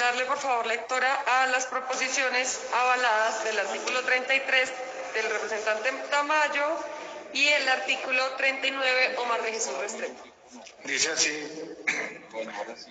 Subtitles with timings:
[0.00, 4.72] darle por favor lectora a las proposiciones avaladas del artículo 33
[5.14, 6.66] del representante Tamayo
[7.34, 10.24] y el artículo 39 Omar de Jesús Restrepo.
[10.84, 11.76] Dice así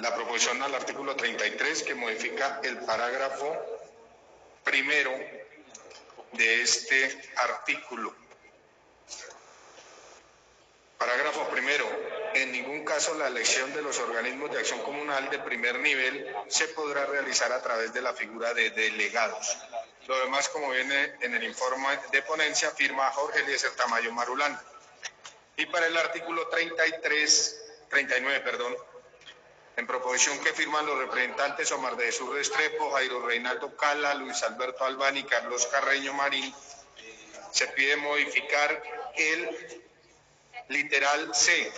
[0.00, 3.56] la proposición al artículo 33 que modifica el parágrafo
[4.64, 5.12] primero
[6.32, 8.14] de este artículo.
[10.98, 11.86] Parágrafo primero.
[12.34, 16.66] En ningún caso la elección de los organismos de acción comunal de primer nivel se
[16.68, 19.58] podrá realizar a través de la figura de delegados.
[20.06, 24.58] Lo demás, como viene en el informe de ponencia, firma Jorge Eliezer Tamayo Marulán.
[25.58, 27.60] Y para el artículo 33,
[27.90, 28.74] 39, perdón,
[29.76, 34.86] en proposición que firman los representantes Omar de Jesús Restrepo, Jairo Reinaldo Cala, Luis Alberto
[34.86, 36.50] Albán y Carlos Carreño Marín,
[37.50, 38.82] se pide modificar
[39.16, 39.82] el
[40.68, 41.70] literal C,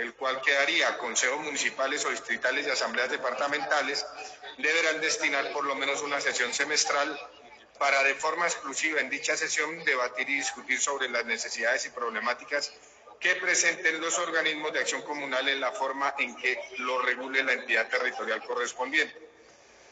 [0.00, 4.06] el cual quedaría consejos municipales o distritales y asambleas departamentales
[4.56, 7.20] deberán destinar por lo menos una sesión semestral
[7.78, 12.72] para de forma exclusiva en dicha sesión debatir y discutir sobre las necesidades y problemáticas
[13.20, 17.52] que presenten los organismos de acción comunal en la forma en que lo regule la
[17.52, 19.14] entidad territorial correspondiente.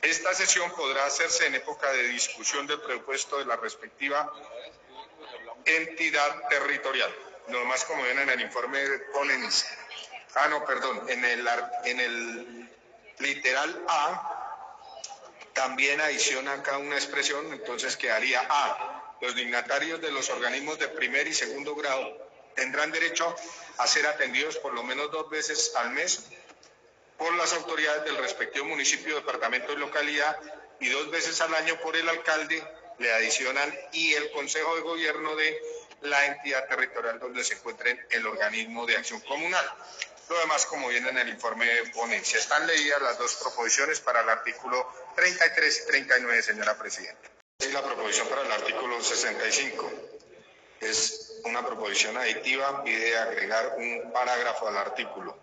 [0.01, 4.33] Esta sesión podrá hacerse en época de discusión del presupuesto de la respectiva
[5.67, 7.15] entidad territorial.
[7.49, 8.79] No más como ven en el informe
[9.13, 9.43] ponen,
[10.35, 12.69] ah no, perdón, en el,
[13.19, 14.35] literal A
[15.55, 19.17] también adiciona acá una expresión, entonces quedaría A.
[19.21, 23.35] Los dignatarios de los organismos de primer y segundo grado tendrán derecho
[23.79, 26.27] a ser atendidos por lo menos dos veces al mes
[27.17, 30.39] por las autoridades del respectivo municipio, departamento y localidad
[30.79, 32.63] y dos veces al año por el alcalde,
[32.99, 35.61] le adicionan y el Consejo de Gobierno de
[36.03, 39.65] la entidad territorial donde se encuentren el organismo de acción comunal.
[40.29, 44.21] Lo demás, como viene en el informe de ponencia, están leídas las dos proposiciones para
[44.21, 44.87] el artículo
[45.17, 47.31] 33 y 39, señora Presidenta.
[47.61, 49.91] Y la proposición para el artículo 65
[50.81, 55.37] es una proposición aditiva, pide agregar un parágrafo al artículo,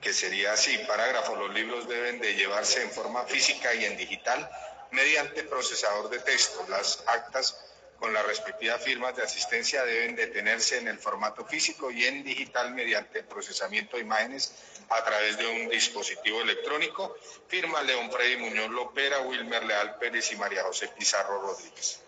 [0.00, 4.48] que sería así, parágrafo, los libros deben de llevarse en forma física y en digital
[4.90, 6.64] mediante procesador de texto.
[6.68, 7.56] Las actas
[7.98, 12.72] con las respectivas firmas de asistencia deben detenerse en el formato físico y en digital
[12.74, 14.54] mediante procesamiento de imágenes
[14.88, 17.16] a través de un dispositivo electrónico.
[17.48, 22.00] Firma León Freddy Muñoz Lopera, Wilmer Leal Pérez y María José Pizarro Rodríguez.